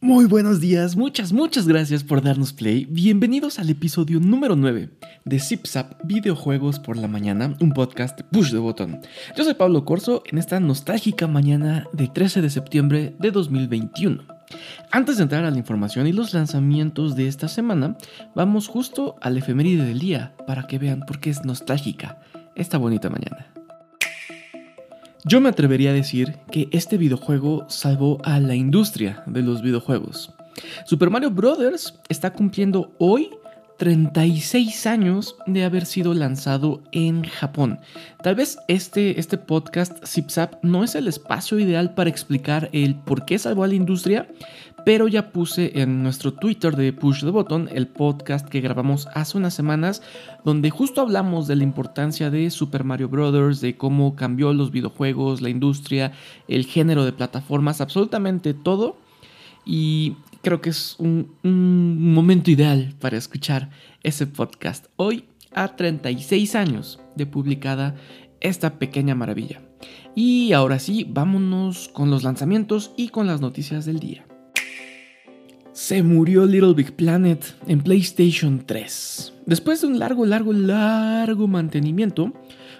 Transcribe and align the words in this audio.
Muy 0.00 0.26
buenos 0.26 0.60
días, 0.60 0.94
muchas, 0.94 1.32
muchas 1.32 1.66
gracias 1.66 2.04
por 2.04 2.22
darnos 2.22 2.52
play. 2.52 2.84
Bienvenidos 2.84 3.58
al 3.58 3.70
episodio 3.70 4.20
número 4.20 4.54
9 4.54 4.90
de 5.24 5.40
ZipZap 5.40 6.04
Videojuegos 6.04 6.78
por 6.78 6.98
la 6.98 7.08
Mañana, 7.08 7.56
un 7.60 7.72
podcast 7.72 8.20
push 8.30 8.52
de 8.52 8.58
botón. 8.58 9.00
Yo 9.38 9.42
soy 9.42 9.54
Pablo 9.54 9.86
Corso 9.86 10.22
en 10.26 10.36
esta 10.36 10.60
nostálgica 10.60 11.26
mañana 11.26 11.86
de 11.94 12.08
13 12.08 12.42
de 12.42 12.50
septiembre 12.50 13.16
de 13.18 13.30
2021. 13.30 14.22
Antes 14.90 15.16
de 15.16 15.22
entrar 15.22 15.46
a 15.46 15.50
la 15.50 15.58
información 15.58 16.06
y 16.06 16.12
los 16.12 16.34
lanzamientos 16.34 17.16
de 17.16 17.26
esta 17.26 17.48
semana, 17.48 17.96
vamos 18.34 18.68
justo 18.68 19.16
al 19.22 19.38
efeméride 19.38 19.86
del 19.86 19.98
día 19.98 20.34
para 20.46 20.66
que 20.66 20.78
vean 20.78 21.00
por 21.06 21.20
qué 21.20 21.30
es 21.30 21.42
nostálgica 21.46 22.18
esta 22.54 22.76
bonita 22.76 23.08
mañana. 23.08 23.55
Yo 25.28 25.40
me 25.40 25.48
atrevería 25.48 25.90
a 25.90 25.92
decir 25.92 26.36
que 26.52 26.68
este 26.70 26.96
videojuego 26.96 27.66
salvó 27.68 28.18
a 28.22 28.38
la 28.38 28.54
industria 28.54 29.24
de 29.26 29.42
los 29.42 29.60
videojuegos. 29.60 30.32
Super 30.84 31.10
Mario 31.10 31.32
Bros. 31.32 31.98
está 32.08 32.32
cumpliendo 32.32 32.92
hoy 32.98 33.30
36 33.78 34.86
años 34.86 35.36
de 35.46 35.64
haber 35.64 35.86
sido 35.86 36.14
lanzado 36.14 36.82
en 36.92 37.24
Japón. 37.24 37.78
Tal 38.22 38.34
vez 38.34 38.58
este, 38.68 39.20
este 39.20 39.38
podcast 39.38 40.04
ZipZap 40.04 40.62
no 40.62 40.82
es 40.84 40.94
el 40.94 41.08
espacio 41.08 41.58
ideal 41.58 41.94
para 41.94 42.10
explicar 42.10 42.70
el 42.72 42.94
por 42.94 43.24
qué 43.24 43.38
salvó 43.38 43.64
a 43.64 43.68
la 43.68 43.74
industria, 43.74 44.28
pero 44.86 45.08
ya 45.08 45.30
puse 45.30 45.80
en 45.80 46.02
nuestro 46.04 46.32
Twitter 46.32 46.76
de 46.76 46.92
Push 46.92 47.24
the 47.24 47.30
Button 47.30 47.68
el 47.72 47.88
podcast 47.88 48.48
que 48.48 48.60
grabamos 48.60 49.08
hace 49.14 49.36
unas 49.36 49.52
semanas, 49.52 50.00
donde 50.44 50.70
justo 50.70 51.00
hablamos 51.00 51.48
de 51.48 51.56
la 51.56 51.64
importancia 51.64 52.30
de 52.30 52.50
Super 52.50 52.84
Mario 52.84 53.08
Bros., 53.08 53.60
de 53.60 53.76
cómo 53.76 54.14
cambió 54.14 54.52
los 54.52 54.70
videojuegos, 54.70 55.42
la 55.42 55.50
industria, 55.50 56.12
el 56.46 56.66
género 56.66 57.04
de 57.04 57.12
plataformas, 57.12 57.80
absolutamente 57.80 58.54
todo. 58.54 58.96
Y 59.64 60.14
creo 60.46 60.60
que 60.60 60.70
es 60.70 60.94
un, 61.00 61.28
momento 61.42 62.52
ideal 62.52 62.94
para 63.00 63.16
escuchar 63.16 63.68
ese 64.04 64.28
podcast. 64.28 64.86
Hoy, 64.94 65.24
a 65.52 65.74
36 65.74 66.54
años 66.54 67.00
de 67.16 67.26
publicada 67.26 67.96
esta 68.38 68.78
pequeña 68.78 69.16
maravilla. 69.16 69.60
Y 70.14 70.52
ahora 70.52 70.78
sí, 70.78 71.04
vámonos 71.08 71.88
con 71.88 72.12
los 72.12 72.22
lanzamientos 72.22 72.92
y 72.96 73.08
con 73.08 73.26
las 73.26 73.40
noticias 73.40 73.86
del 73.86 73.98
día. 73.98 74.24
Se 75.72 76.04
murió 76.04 76.46
Little 76.46 76.74
Big 76.74 76.94
Planet 76.94 77.44
en 77.66 77.80
PlayStation 77.80 78.62
3. 78.64 79.32
Después 79.46 79.80
de 79.80 79.88
un 79.88 79.98
largo, 79.98 80.26
largo, 80.26 80.52
largo 80.52 81.48
mantenimiento, 81.48 82.32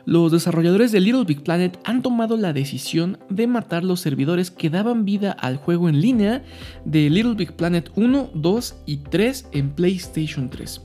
los 0.07 0.31
desarrolladores 0.31 0.93
de 0.93 1.01
Little 1.01 1.25
Big 1.25 1.43
Planet 1.43 1.79
han 1.85 2.01
tomado 2.01 2.37
la 2.37 2.53
decisión 2.53 3.19
de 3.29 3.49
matar 3.49 3.83
los 3.83 4.01
servidores 4.01 4.53
que 4.53 4.71
daban 4.71 5.05
vida 5.05 5.33
al 5.33 5.57
juego 5.57 5.89
en 5.89 6.01
línea 6.01 6.45
de 6.85 7.11
Little 7.11 7.35
Big 7.35 7.53
Planet 7.53 7.91
1, 7.97 8.31
2 8.33 8.75
y 8.87 8.99
3 8.99 9.49
en 9.51 9.71
PlayStation 9.71 10.49
3. 10.49 10.81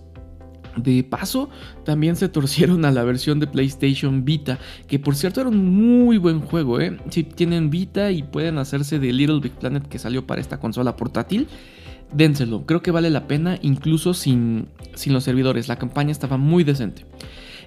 De 0.78 1.04
paso, 1.04 1.50
también 1.86 2.16
se 2.16 2.30
torcieron 2.30 2.84
a 2.84 2.92
la 2.92 3.04
versión 3.04 3.40
de 3.40 3.46
PlayStation 3.46 4.26
Vita, 4.26 4.58
que 4.88 4.98
por 4.98 5.16
cierto 5.16 5.42
era 5.42 5.50
un 5.50 6.04
muy 6.04 6.18
buen 6.18 6.40
juego, 6.40 6.80
¿eh? 6.80 6.98
Si 7.10 7.24
tienen 7.24 7.70
Vita 7.70 8.10
y 8.10 8.24
pueden 8.24 8.58
hacerse 8.58 8.98
de 8.98 9.14
Little 9.14 9.40
Big 9.40 9.52
Planet 9.52 9.88
que 9.88 10.00
salió 10.00 10.26
para 10.26 10.42
esta 10.42 10.60
consola 10.60 10.96
portátil, 10.96 11.48
dénselo, 12.12 12.66
creo 12.66 12.82
que 12.82 12.90
vale 12.90 13.12
la 13.12 13.28
pena 13.28 13.60
incluso 13.62 14.16
sin, 14.16 14.68
sin 14.96 15.14
los 15.14 15.26
servidores, 15.26 15.68
la 15.68 15.76
campaña 15.76 16.12
estaba 16.12 16.38
muy 16.38 16.64
decente. 16.64 17.06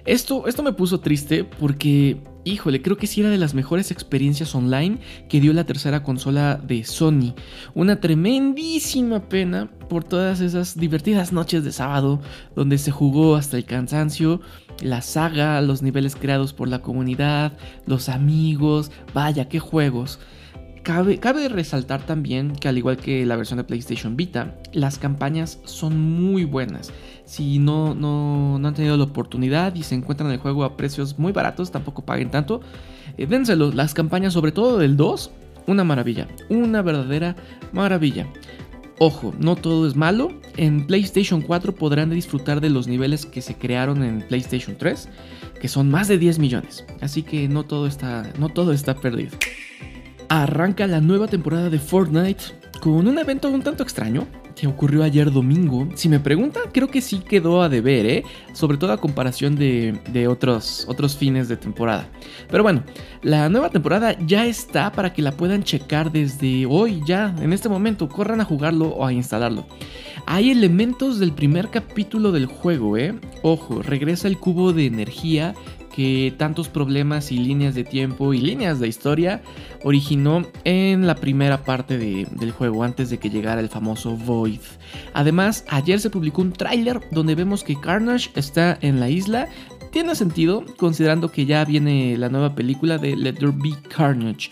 Esto, 0.05 0.47
esto 0.47 0.61
me 0.61 0.71
puso 0.71 0.99
triste 0.99 1.43
porque, 1.43 2.21
híjole, 2.43 2.83
creo 2.83 2.95
que 2.95 3.07
sí 3.07 3.21
era 3.21 3.31
de 3.31 3.39
las 3.39 3.55
mejores 3.55 3.89
experiencias 3.89 4.53
online 4.53 4.99
que 5.29 5.41
dio 5.41 5.51
la 5.51 5.63
tercera 5.63 6.03
consola 6.03 6.61
de 6.63 6.83
Sony. 6.83 7.33
Una 7.73 7.99
tremendísima 7.99 9.27
pena 9.27 9.71
por 9.89 10.03
todas 10.03 10.41
esas 10.41 10.77
divertidas 10.77 11.33
noches 11.33 11.63
de 11.63 11.71
sábado 11.71 12.21
donde 12.55 12.77
se 12.77 12.91
jugó 12.91 13.35
hasta 13.35 13.57
el 13.57 13.65
cansancio, 13.65 14.41
la 14.79 15.01
saga, 15.01 15.59
los 15.61 15.81
niveles 15.81 16.15
creados 16.15 16.53
por 16.53 16.67
la 16.67 16.83
comunidad, 16.83 17.53
los 17.87 18.07
amigos, 18.07 18.91
vaya, 19.11 19.49
qué 19.49 19.59
juegos. 19.59 20.19
Cabe, 20.85 21.49
resaltar 21.49 22.05
también 22.05 22.55
que 22.55 22.67
al 22.67 22.77
igual 22.77 22.97
que 22.97 23.25
la 23.25 23.35
versión 23.35 23.57
de 23.57 23.63
PlayStation 23.63 24.15
Vita, 24.15 24.53
las 24.71 24.99
campañas 24.99 25.57
son 25.63 25.99
muy 25.99 26.45
buenas. 26.45 26.93
Si 27.25 27.57
no, 27.57 27.95
no, 27.95 28.55
han 28.63 28.73
tenido 28.75 28.95
la 28.95 29.05
oportunidad 29.05 29.73
y 29.73 29.81
se 29.81 29.95
encuentran 29.95 30.29
el 30.29 30.37
juego 30.37 30.63
a 30.63 30.77
precios 30.77 31.17
muy 31.17 31.31
baratos, 31.31 31.71
tampoco 31.71 32.05
paguen 32.05 32.29
tanto, 32.29 32.61
eh, 33.17 33.25
dénselo. 33.25 33.71
Las 33.71 33.95
campañas, 33.95 34.33
sobre 34.33 34.51
todo 34.51 34.77
del 34.77 34.95
2, 34.95 35.31
una 35.65 35.83
maravilla, 35.83 36.27
una 36.49 36.83
verdadera 36.83 37.35
maravilla. 37.71 38.27
Ojo, 38.99 39.33
no 39.39 39.55
todo 39.55 39.87
es 39.87 39.95
malo. 39.95 40.39
En 40.55 40.85
PlayStation 40.85 41.41
4 41.41 41.73
podrán 41.73 42.11
disfrutar 42.11 42.61
de 42.61 42.69
los 42.69 42.87
niveles 42.87 43.25
que 43.25 43.41
se 43.41 43.55
crearon 43.55 44.03
en 44.03 44.21
PlayStation 44.21 44.75
3, 44.77 45.09
que 45.59 45.67
son 45.67 45.89
más 45.89 46.07
de 46.07 46.19
10 46.19 46.37
millones. 46.37 46.85
Así 47.01 47.23
que 47.23 47.49
no 47.49 47.63
todo 47.63 47.87
está, 47.87 48.31
no 48.37 48.49
todo 48.49 48.71
está 48.71 48.93
perdido 48.93 49.31
arranca 50.29 50.87
la 50.87 51.01
nueva 51.01 51.27
temporada 51.27 51.69
de 51.69 51.79
Fortnite 51.79 52.43
con 52.81 53.07
un 53.07 53.17
evento 53.17 53.49
un 53.49 53.61
tanto 53.61 53.83
extraño 53.83 54.27
que 54.55 54.67
ocurrió 54.67 55.03
ayer 55.03 55.31
domingo. 55.31 55.87
Si 55.95 56.07
me 56.07 56.19
preguntan, 56.19 56.63
creo 56.71 56.87
que 56.87 57.01
sí 57.01 57.19
quedó 57.19 57.61
a 57.61 57.69
deber, 57.69 58.05
¿eh? 58.05 58.23
Sobre 58.53 58.77
todo 58.77 58.93
a 58.93 58.97
comparación 58.97 59.55
de, 59.55 60.27
otros, 60.29 60.85
otros 60.87 61.17
fines 61.17 61.49
de 61.49 61.57
temporada. 61.57 62.07
Pero 62.49 62.63
bueno, 62.63 62.83
la 63.21 63.49
nueva 63.49 63.69
temporada 63.69 64.17
ya 64.25 64.45
está 64.45 64.91
para 64.91 65.13
que 65.13 65.21
la 65.21 65.33
puedan 65.33 65.63
checar 65.63 66.11
desde 66.11 66.65
hoy, 66.65 67.01
ya, 67.05 67.35
en 67.41 67.53
este 67.53 67.69
momento. 67.69 68.07
Corran 68.07 68.41
a 68.41 68.45
jugarlo 68.45 68.87
o 68.87 69.05
a 69.05 69.13
instalarlo. 69.13 69.67
Hay 70.25 70.49
elementos 70.49 71.19
del 71.19 71.33
primer 71.33 71.69
capítulo 71.69 72.31
del 72.31 72.45
juego, 72.45 72.97
¿eh? 72.97 73.13
Ojo, 73.43 73.81
regresa 73.81 74.27
el 74.27 74.37
cubo 74.37 74.73
de 74.73 74.85
energía 74.85 75.53
que 75.95 76.33
tantos 76.37 76.67
problemas 76.67 77.31
y 77.31 77.37
líneas 77.37 77.73
de 77.73 77.85
tiempo 77.85 78.33
y 78.33 78.39
líneas 78.39 78.79
de 78.79 78.87
historia 78.87 79.41
originó 79.83 80.45
en 80.65 81.07
la 81.07 81.15
primera 81.15 81.63
parte 81.63 81.97
del 81.97 82.51
juego 82.51 82.83
antes 82.83 83.09
de 83.09 83.17
que 83.17 83.29
llegara 83.29 83.61
el 83.61 83.69
famoso 83.69 84.17
Void. 84.17 84.59
Además, 85.13 85.63
ayer 85.69 85.99
se 86.01 86.09
publicó 86.09 86.41
un 86.41 86.51
tráiler 86.51 86.99
donde 87.11 87.35
vemos 87.35 87.63
que 87.63 87.79
Carnage 87.79 88.29
está 88.35 88.77
en 88.81 88.99
la 88.99 89.09
isla. 89.09 89.47
Tiene 89.91 90.15
sentido 90.15 90.65
considerando 90.77 91.31
que 91.31 91.45
ya 91.45 91.63
viene 91.63 92.17
la 92.17 92.27
nueva 92.27 92.55
película 92.55 92.97
de 92.97 93.15
Let 93.15 93.35
There 93.35 93.53
Be 93.55 93.75
Carnage. 93.89 94.51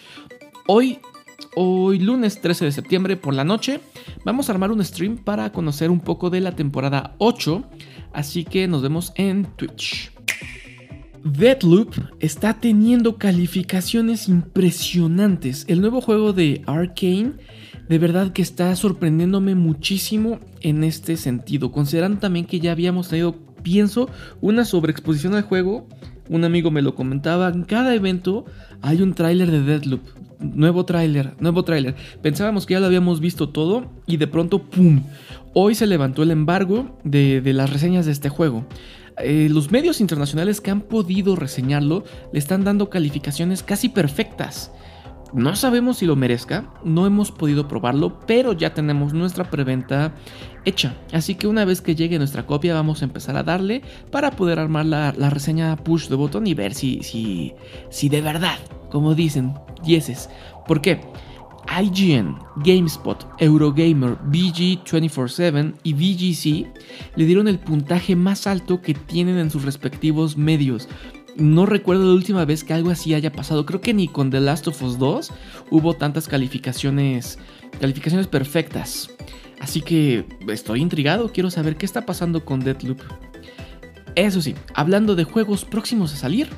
Hoy 0.67 0.99
Hoy 1.55 1.99
lunes 1.99 2.41
13 2.41 2.65
de 2.65 2.71
septiembre 2.71 3.15
por 3.15 3.35
la 3.35 3.43
noche 3.43 3.79
vamos 4.23 4.49
a 4.49 4.53
armar 4.53 4.71
un 4.71 4.83
stream 4.83 5.17
para 5.17 5.51
conocer 5.51 5.91
un 5.91 5.99
poco 5.99 6.31
de 6.31 6.41
la 6.41 6.55
temporada 6.55 7.13
8, 7.19 7.63
así 8.11 8.43
que 8.43 8.67
nos 8.67 8.81
vemos 8.81 9.13
en 9.17 9.45
Twitch. 9.55 10.12
Deadloop 11.23 11.93
está 12.19 12.59
teniendo 12.59 13.17
calificaciones 13.17 14.27
impresionantes. 14.27 15.63
El 15.69 15.79
nuevo 15.79 16.01
juego 16.01 16.33
de 16.33 16.61
Arkane 16.65 17.33
de 17.87 17.97
verdad 17.97 18.33
que 18.33 18.41
está 18.41 18.75
sorprendiéndome 18.75 19.55
muchísimo 19.55 20.39
en 20.61 20.83
este 20.83 21.15
sentido. 21.15 21.71
Considerando 21.71 22.19
también 22.19 22.45
que 22.45 22.59
ya 22.59 22.71
habíamos 22.71 23.07
tenido, 23.07 23.35
pienso, 23.61 24.09
una 24.41 24.65
sobreexposición 24.65 25.33
al 25.33 25.43
juego. 25.43 25.87
Un 26.29 26.43
amigo 26.43 26.71
me 26.71 26.81
lo 26.81 26.95
comentaba, 26.95 27.49
en 27.49 27.63
cada 27.63 27.93
evento 27.93 28.45
hay 28.81 29.01
un 29.01 29.13
tráiler 29.13 29.51
de 29.51 29.61
Deadloop. 29.61 30.01
Nuevo 30.39 30.85
tráiler, 30.85 31.35
nuevo 31.39 31.63
tráiler. 31.63 31.95
Pensábamos 32.21 32.65
que 32.65 32.73
ya 32.73 32.79
lo 32.79 32.85
habíamos 32.85 33.21
visto 33.21 33.49
todo 33.49 33.91
y 34.07 34.17
de 34.17 34.27
pronto, 34.27 34.59
¡pum! 34.59 35.03
Hoy 35.53 35.75
se 35.75 35.87
levantó 35.87 36.23
el 36.23 36.31
embargo 36.31 36.97
de, 37.03 37.39
de 37.41 37.53
las 37.53 37.71
reseñas 37.71 38.05
de 38.05 38.11
este 38.11 38.29
juego. 38.29 38.65
Eh, 39.17 39.47
los 39.49 39.71
medios 39.71 40.01
internacionales 40.01 40.61
que 40.61 40.71
han 40.71 40.81
podido 40.81 41.35
reseñarlo 41.35 42.03
le 42.31 42.39
están 42.39 42.63
dando 42.63 42.89
calificaciones 42.89 43.63
casi 43.63 43.89
perfectas. 43.89 44.71
No 45.33 45.55
sabemos 45.55 45.97
si 45.97 46.05
lo 46.05 46.15
merezca, 46.15 46.71
no 46.83 47.07
hemos 47.07 47.31
podido 47.31 47.67
probarlo, 47.67 48.19
pero 48.27 48.53
ya 48.53 48.75
tenemos 48.75 49.13
nuestra 49.13 49.49
preventa 49.49 50.13
hecha. 50.63 50.95
Así 51.11 51.33
que 51.33 51.47
una 51.47 51.65
vez 51.65 51.81
que 51.81 51.95
llegue 51.95 52.19
nuestra 52.19 52.45
copia 52.45 52.75
vamos 52.75 53.01
a 53.01 53.05
empezar 53.05 53.35
a 53.35 53.41
darle 53.41 53.81
para 54.11 54.31
poder 54.31 54.59
armar 54.59 54.85
la, 54.85 55.11
reseña 55.31 55.75
push 55.75 56.07
de 56.07 56.15
botón 56.15 56.45
y 56.45 56.53
ver 56.53 56.75
si, 56.75 57.01
si, 57.01 57.53
si 57.89 58.09
de 58.09 58.21
verdad, 58.21 58.59
como 58.91 59.15
dicen, 59.15 59.55
yeses. 59.83 60.29
¿Por 60.67 60.81
qué? 60.81 61.01
IGN, 61.81 62.37
GameSpot, 62.57 63.25
Eurogamer, 63.39 64.17
VG247 64.29 65.73
y 65.83 65.93
VGC 65.93 66.67
le 67.15 67.25
dieron 67.25 67.47
el 67.47 67.59
puntaje 67.59 68.15
más 68.15 68.47
alto 68.47 68.81
que 68.81 68.93
tienen 68.93 69.37
en 69.37 69.49
sus 69.49 69.63
respectivos 69.63 70.37
medios. 70.37 70.87
No 71.35 71.65
recuerdo 71.65 72.05
la 72.05 72.13
última 72.13 72.45
vez 72.45 72.63
que 72.63 72.73
algo 72.73 72.91
así 72.91 73.13
haya 73.13 73.31
pasado. 73.31 73.65
Creo 73.65 73.81
que 73.81 73.93
ni 73.93 74.07
con 74.07 74.29
The 74.29 74.39
Last 74.39 74.67
of 74.67 74.81
Us 74.83 74.99
2 74.99 75.31
hubo 75.71 75.95
tantas 75.95 76.27
calificaciones, 76.27 77.39
calificaciones 77.79 78.27
perfectas. 78.27 79.09
Así 79.59 79.81
que 79.81 80.25
estoy 80.49 80.81
intrigado, 80.81 81.31
quiero 81.31 81.49
saber 81.49 81.77
qué 81.77 81.85
está 81.85 82.05
pasando 82.05 82.45
con 82.45 82.59
Deadloop. 82.59 83.01
Eso 84.15 84.41
sí, 84.41 84.53
hablando 84.75 85.15
de 85.15 85.23
juegos 85.23 85.65
próximos 85.65 86.13
a 86.13 86.17
salir, 86.17 86.49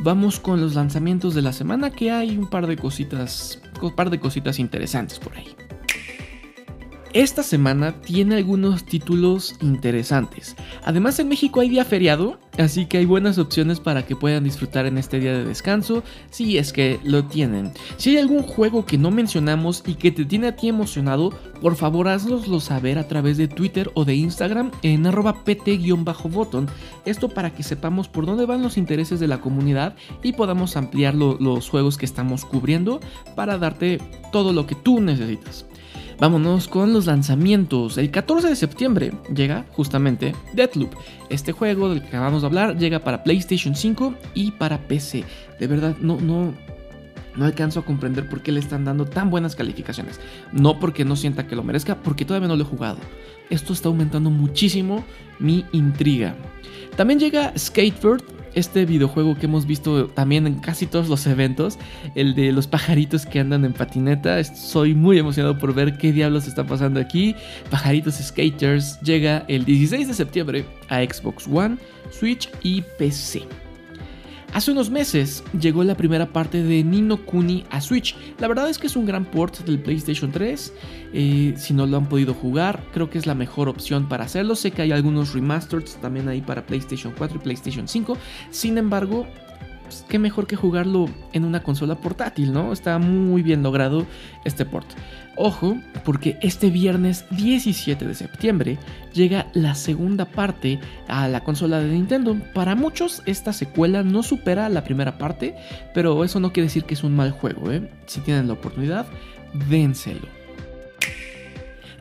vamos 0.00 0.40
con 0.40 0.60
los 0.60 0.74
lanzamientos 0.74 1.34
de 1.34 1.42
la 1.42 1.52
semana 1.52 1.90
que 1.90 2.10
hay 2.10 2.36
un 2.36 2.48
par 2.48 2.66
de 2.66 2.76
cositas, 2.76 3.60
par 3.94 4.10
de 4.10 4.18
cositas 4.18 4.58
interesantes 4.58 5.18
por 5.18 5.36
ahí. 5.36 5.67
Esta 7.12 7.42
semana 7.42 8.00
tiene 8.02 8.36
algunos 8.36 8.84
títulos 8.84 9.56
interesantes. 9.60 10.56
Además 10.84 11.18
en 11.18 11.28
México 11.28 11.60
hay 11.60 11.68
día 11.68 11.84
feriado, 11.84 12.38
así 12.58 12.86
que 12.86 12.98
hay 12.98 13.06
buenas 13.06 13.38
opciones 13.38 13.80
para 13.80 14.04
que 14.04 14.16
puedan 14.16 14.44
disfrutar 14.44 14.86
en 14.86 14.98
este 14.98 15.18
día 15.18 15.32
de 15.32 15.44
descanso, 15.44 16.02
si 16.30 16.58
es 16.58 16.72
que 16.72 17.00
lo 17.04 17.24
tienen. 17.24 17.72
Si 17.96 18.10
hay 18.10 18.18
algún 18.18 18.42
juego 18.42 18.84
que 18.84 18.98
no 18.98 19.10
mencionamos 19.10 19.82
y 19.86 19.94
que 19.94 20.10
te 20.10 20.24
tiene 20.24 20.48
a 20.48 20.56
ti 20.56 20.68
emocionado, 20.68 21.30
por 21.60 21.76
favor 21.76 22.08
haznoslo 22.08 22.60
saber 22.60 22.98
a 22.98 23.08
través 23.08 23.36
de 23.38 23.48
Twitter 23.48 23.90
o 23.94 24.04
de 24.04 24.14
Instagram 24.14 24.70
en 24.82 25.06
arroba 25.06 25.44
pt-botón. 25.44 26.68
Esto 27.04 27.28
para 27.28 27.54
que 27.54 27.62
sepamos 27.62 28.08
por 28.08 28.26
dónde 28.26 28.46
van 28.46 28.62
los 28.62 28.76
intereses 28.76 29.18
de 29.18 29.28
la 29.28 29.40
comunidad 29.40 29.96
y 30.22 30.32
podamos 30.32 30.76
ampliar 30.76 31.14
los 31.14 31.68
juegos 31.68 31.96
que 31.96 32.06
estamos 32.06 32.44
cubriendo 32.44 33.00
para 33.34 33.58
darte 33.58 33.98
todo 34.30 34.52
lo 34.52 34.66
que 34.66 34.74
tú 34.74 35.00
necesitas. 35.00 35.64
Vámonos 36.20 36.66
con 36.66 36.92
los 36.92 37.06
lanzamientos. 37.06 37.96
El 37.96 38.10
14 38.10 38.48
de 38.48 38.56
septiembre 38.56 39.12
llega 39.32 39.64
justamente 39.70 40.34
Deathloop. 40.52 40.92
Este 41.30 41.52
juego 41.52 41.90
del 41.90 42.02
que 42.02 42.08
acabamos 42.08 42.42
de 42.42 42.46
hablar 42.46 42.76
llega 42.76 42.98
para 42.98 43.22
PlayStation 43.22 43.76
5 43.76 44.14
y 44.34 44.50
para 44.50 44.78
PC. 44.88 45.24
De 45.60 45.66
verdad, 45.68 45.96
no, 46.00 46.20
no, 46.20 46.54
no 47.36 47.44
alcanzo 47.44 47.80
a 47.80 47.84
comprender 47.84 48.28
por 48.28 48.42
qué 48.42 48.50
le 48.50 48.58
están 48.58 48.84
dando 48.84 49.04
tan 49.04 49.30
buenas 49.30 49.54
calificaciones. 49.54 50.18
No 50.50 50.80
porque 50.80 51.04
no 51.04 51.14
sienta 51.14 51.46
que 51.46 51.54
lo 51.54 51.62
merezca, 51.62 51.94
porque 52.02 52.24
todavía 52.24 52.48
no 52.48 52.56
lo 52.56 52.62
he 52.62 52.66
jugado. 52.66 52.98
Esto 53.48 53.72
está 53.72 53.88
aumentando 53.88 54.28
muchísimo 54.28 55.04
mi 55.38 55.66
intriga. 55.70 56.34
También 56.96 57.20
llega 57.20 57.56
Skateboard, 57.56 58.24
este 58.58 58.84
videojuego 58.84 59.36
que 59.36 59.46
hemos 59.46 59.66
visto 59.66 60.06
también 60.08 60.46
en 60.46 60.54
casi 60.56 60.86
todos 60.86 61.08
los 61.08 61.26
eventos, 61.26 61.78
el 62.14 62.34
de 62.34 62.52
los 62.52 62.66
pajaritos 62.66 63.26
que 63.26 63.40
andan 63.40 63.64
en 63.64 63.72
patineta. 63.72 64.42
Soy 64.44 64.94
muy 64.94 65.18
emocionado 65.18 65.58
por 65.58 65.74
ver 65.74 65.96
qué 65.96 66.12
diablos 66.12 66.46
está 66.46 66.64
pasando 66.64 67.00
aquí. 67.00 67.34
Pajaritos 67.70 68.16
Skaters 68.16 69.00
llega 69.00 69.44
el 69.48 69.64
16 69.64 70.08
de 70.08 70.14
septiembre 70.14 70.64
a 70.88 71.02
Xbox 71.02 71.46
One, 71.46 71.76
Switch 72.10 72.50
y 72.62 72.82
PC. 72.98 73.67
Hace 74.54 74.72
unos 74.72 74.90
meses 74.90 75.44
llegó 75.60 75.84
la 75.84 75.94
primera 75.94 76.26
parte 76.26 76.62
de 76.62 76.82
Nino 76.82 77.24
Kuni 77.24 77.64
a 77.70 77.80
Switch. 77.80 78.16
La 78.38 78.48
verdad 78.48 78.68
es 78.70 78.78
que 78.78 78.86
es 78.86 78.96
un 78.96 79.04
gran 79.04 79.26
port 79.26 79.58
del 79.60 79.78
PlayStation 79.78 80.32
3. 80.32 80.72
Eh, 81.12 81.54
si 81.56 81.74
no 81.74 81.86
lo 81.86 81.98
han 81.98 82.08
podido 82.08 82.32
jugar, 82.32 82.82
creo 82.92 83.10
que 83.10 83.18
es 83.18 83.26
la 83.26 83.34
mejor 83.34 83.68
opción 83.68 84.08
para 84.08 84.24
hacerlo. 84.24 84.56
Sé 84.56 84.70
que 84.70 84.82
hay 84.82 84.92
algunos 84.92 85.34
remasters 85.34 85.96
también 85.96 86.28
ahí 86.28 86.40
para 86.40 86.64
PlayStation 86.64 87.12
4 87.16 87.38
y 87.38 87.44
PlayStation 87.44 87.86
5. 87.86 88.16
Sin 88.50 88.78
embargo, 88.78 89.26
pues, 89.88 90.04
qué 90.06 90.18
mejor 90.18 90.46
que 90.46 90.54
jugarlo 90.54 91.08
en 91.32 91.46
una 91.46 91.62
consola 91.62 91.94
portátil, 91.94 92.52
¿no? 92.52 92.74
Está 92.74 92.98
muy 92.98 93.40
bien 93.40 93.62
logrado 93.62 94.04
este 94.44 94.66
port. 94.66 94.86
Ojo, 95.34 95.78
porque 96.04 96.36
este 96.42 96.68
viernes 96.68 97.24
17 97.30 98.06
de 98.06 98.14
septiembre 98.14 98.78
llega 99.14 99.46
la 99.54 99.74
segunda 99.74 100.26
parte 100.26 100.78
a 101.08 101.26
la 101.28 101.42
consola 101.42 101.80
de 101.80 101.88
Nintendo. 101.88 102.36
Para 102.52 102.74
muchos 102.74 103.22
esta 103.24 103.54
secuela 103.54 104.02
no 104.02 104.22
supera 104.22 104.68
la 104.68 104.84
primera 104.84 105.16
parte, 105.16 105.54
pero 105.94 106.22
eso 106.22 106.38
no 106.38 106.52
quiere 106.52 106.66
decir 106.66 106.84
que 106.84 106.92
es 106.92 107.02
un 107.02 107.16
mal 107.16 107.30
juego, 107.30 107.72
¿eh? 107.72 107.88
Si 108.04 108.20
tienen 108.20 108.46
la 108.46 108.52
oportunidad, 108.52 109.06
dénselo. 109.70 110.28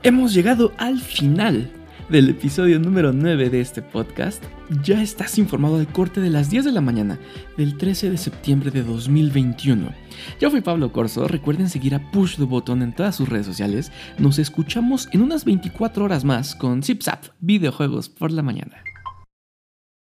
Hemos 0.04 0.34
llegado 0.34 0.74
al 0.78 1.00
final 1.00 1.70
del 2.10 2.30
episodio 2.30 2.80
número 2.80 3.12
9 3.12 3.50
de 3.50 3.60
este 3.60 3.82
podcast, 3.82 4.44
ya 4.82 5.02
estás 5.02 5.38
informado 5.38 5.78
del 5.78 5.88
corte 5.88 6.22
de 6.22 6.30
las 6.30 6.50
10 6.50 6.66
de 6.66 6.72
la 6.72 6.82
mañana 6.82 7.20
del 7.58 7.78
13 7.78 8.10
de 8.12 8.18
septiembre 8.18 8.72
de 8.72 8.84
2021. 8.84 9.92
Yo 10.40 10.50
fui 10.50 10.62
Pablo 10.62 10.92
Corso, 10.92 11.28
recuerden 11.28 11.70
seguir 11.70 11.96
a 11.96 12.12
Push 12.12 12.38
the 12.38 12.44
Button 12.44 12.82
en 12.82 12.94
todas 12.94 13.16
sus 13.16 13.28
redes 13.28 13.46
sociales. 13.46 13.92
Nos 14.18 14.40
escuchamos 14.40 15.10
en 15.12 15.22
unas 15.22 15.44
24 15.44 16.06
horas 16.06 16.24
más 16.24 16.56
con 16.56 16.82
ZipZap, 16.82 17.26
videojuegos 17.42 18.08
por 18.08 18.32
la 18.32 18.42
mañana. 18.42 18.78